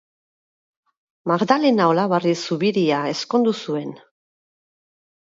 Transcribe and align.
Magdalena 1.31 1.89
Olabarri 1.91 2.33
Zubiria 2.45 3.01
ezkondu 3.11 3.53
zuen. 3.67 3.93